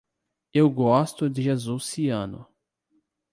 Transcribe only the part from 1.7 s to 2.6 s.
ciano.